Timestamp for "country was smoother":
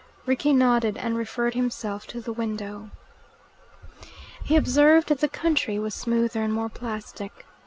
5.29-6.41